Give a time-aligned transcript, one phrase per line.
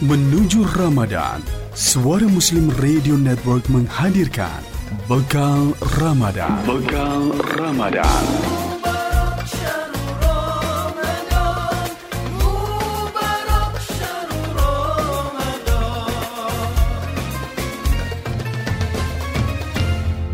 [0.00, 1.44] Menuju Ramadan,
[1.76, 4.64] Suara Muslim Radio Network menghadirkan
[5.04, 6.56] Bekal Ramadan.
[6.64, 8.24] Bekal Ramadan.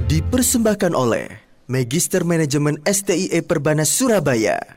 [0.07, 4.76] Dipersembahkan oleh Magister Manajemen STIE Perbanas Surabaya.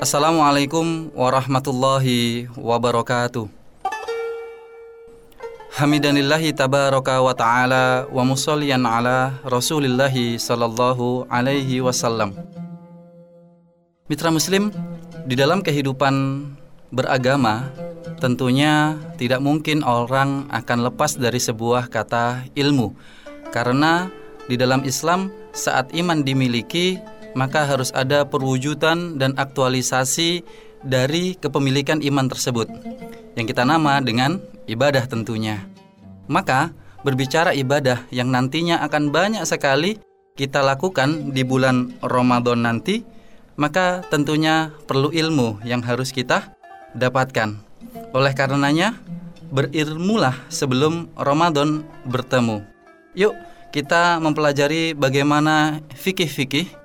[0.00, 3.44] Assalamualaikum warahmatullahi wabarakatuh.
[5.76, 12.32] Hamidanillahi tabaraka wa ta'ala wa musallian ala rasulillahi sallallahu alaihi wasallam.
[14.08, 14.72] Mitra Muslim,
[15.28, 16.48] di dalam kehidupan
[16.88, 17.68] beragama
[18.24, 22.96] tentunya tidak mungkin orang akan lepas dari sebuah kata ilmu.
[23.52, 24.08] Karena
[24.48, 26.96] di dalam Islam saat iman dimiliki
[27.34, 30.42] maka harus ada perwujudan dan aktualisasi
[30.80, 32.66] dari kepemilikan iman tersebut
[33.36, 35.66] yang kita nama dengan ibadah tentunya.
[36.30, 39.98] Maka berbicara ibadah yang nantinya akan banyak sekali
[40.38, 43.04] kita lakukan di bulan Ramadan nanti,
[43.60, 46.56] maka tentunya perlu ilmu yang harus kita
[46.96, 47.60] dapatkan.
[48.16, 48.96] Oleh karenanya,
[49.52, 52.64] berilmulah sebelum Ramadan bertemu.
[53.18, 53.34] Yuk,
[53.74, 56.79] kita mempelajari bagaimana fikih-fikih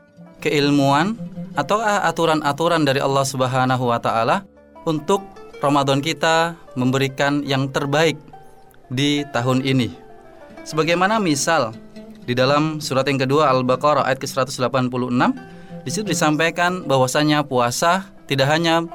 [0.45, 1.17] keilmuan
[1.57, 4.45] atau aturan-aturan dari Allah Subhanahu wa taala
[4.85, 5.25] untuk
[5.57, 8.21] Ramadan kita memberikan yang terbaik
[8.93, 9.89] di tahun ini.
[10.61, 11.73] Sebagaimana misal
[12.29, 15.17] di dalam surat yang kedua Al-Baqarah ayat ke-186
[15.85, 18.85] di situ disampaikan bahwasanya puasa tidak hanya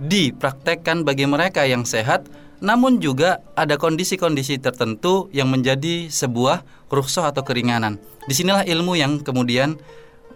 [0.00, 2.24] dipraktekkan bagi mereka yang sehat
[2.58, 8.02] namun juga ada kondisi-kondisi tertentu yang menjadi sebuah rukhsah atau keringanan.
[8.26, 9.78] Di sinilah ilmu yang kemudian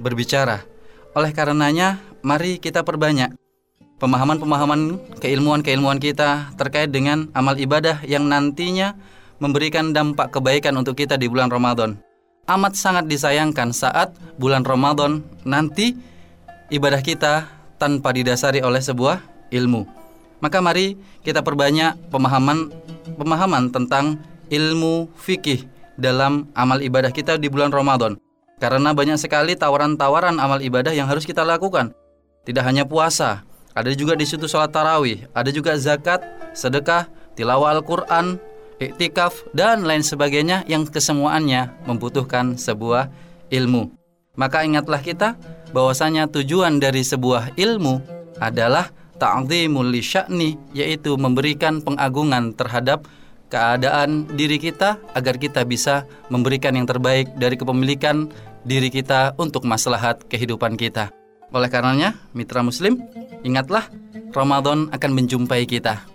[0.01, 0.65] berbicara.
[1.13, 3.37] Oleh karenanya, mari kita perbanyak
[4.03, 8.99] pemahaman-pemahaman keilmuan-keilmuan kita terkait dengan amal ibadah yang nantinya
[9.39, 11.99] memberikan dampak kebaikan untuk kita di bulan Ramadan.
[12.51, 15.95] Amat sangat disayangkan saat bulan Ramadan nanti
[16.75, 17.47] ibadah kita
[17.79, 19.23] tanpa didasari oleh sebuah
[19.55, 19.87] ilmu.
[20.43, 22.75] Maka mari kita perbanyak pemahaman
[23.15, 24.19] pemahaman tentang
[24.51, 25.63] ilmu fikih
[25.95, 28.19] dalam amal ibadah kita di bulan Ramadan.
[28.63, 31.91] Karena banyak sekali tawaran-tawaran amal ibadah yang harus kita lakukan.
[32.47, 33.43] Tidak hanya puasa,
[33.75, 36.23] ada juga di situ sholat tarawih, ada juga zakat,
[36.55, 38.39] sedekah, tilawah Al-Quran,
[38.79, 43.11] iktikaf, dan lain sebagainya yang kesemuanya membutuhkan sebuah
[43.51, 43.91] ilmu.
[44.39, 45.35] Maka ingatlah kita
[45.75, 47.99] bahwasanya tujuan dari sebuah ilmu
[48.39, 53.11] adalah ta'zimul li sya'ni yaitu memberikan pengagungan terhadap
[53.53, 60.27] keadaan diri kita agar kita bisa memberikan yang terbaik dari kepemilikan diri kita untuk maslahat
[60.27, 61.11] kehidupan kita.
[61.53, 62.97] Oleh karenanya, mitra muslim,
[63.45, 63.87] ingatlah
[64.33, 66.07] Ramadan akan menjumpai kita.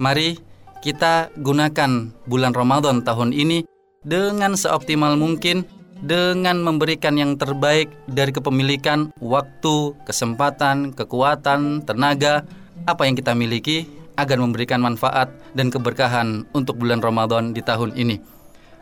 [0.00, 0.40] Mari
[0.80, 3.68] kita gunakan bulan Ramadan tahun ini
[4.00, 5.68] dengan seoptimal mungkin
[6.00, 12.48] dengan memberikan yang terbaik dari kepemilikan waktu, kesempatan, kekuatan, tenaga,
[12.88, 13.84] apa yang kita miliki
[14.16, 18.16] agar memberikan manfaat dan keberkahan untuk bulan Ramadan di tahun ini.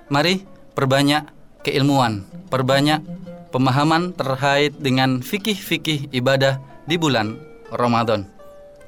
[0.08, 0.46] Mari
[0.78, 1.38] perbanyak
[1.68, 3.04] keilmuan, perbanyak
[3.52, 6.56] pemahaman terkait dengan fikih-fikih ibadah
[6.88, 7.36] di bulan
[7.68, 8.24] Ramadan.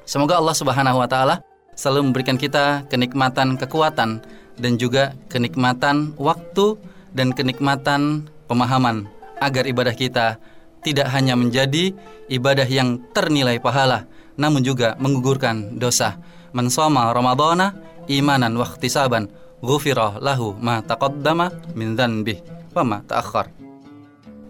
[0.01, 1.45] Semoga Allah Subhanahu wa taala
[1.77, 4.25] selalu memberikan kita kenikmatan kekuatan
[4.57, 6.81] dan juga kenikmatan waktu
[7.13, 9.05] dan kenikmatan pemahaman
[9.37, 10.41] agar ibadah kita
[10.81, 11.93] tidak hanya menjadi
[12.33, 14.09] ibadah yang ternilai pahala
[14.41, 16.17] namun juga menggugurkan dosa.
[16.51, 17.13] Man shoma
[18.09, 19.29] imanan wa ihtisaban
[19.61, 23.51] ghufira lahu ma taqaddama min dhanbi wa ma ta'akhkhar.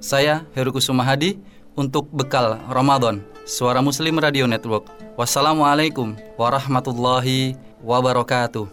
[0.02, 1.38] Saya Heru Kusuma Hadi
[1.78, 4.90] untuk bekal Ramadan Suara Muslim Radio Network.
[5.18, 8.66] Wassalamualaikum warahmatullahi wabarakatuh.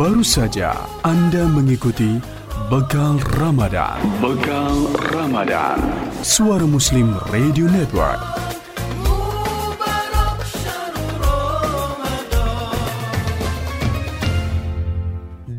[0.00, 0.72] Baru saja
[1.04, 2.16] Anda mengikuti
[2.72, 4.00] Bekal Ramadan.
[4.24, 5.76] Bekal Ramadan.
[6.24, 8.49] Suara Muslim Radio Network.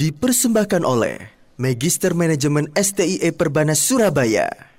[0.02, 1.30] Dipersembahkan oleh
[1.62, 4.71] Magister Manajemen STIE Perbanas Surabaya.